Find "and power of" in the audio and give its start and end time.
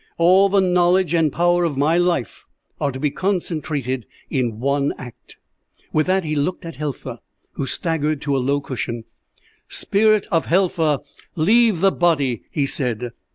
1.13-1.77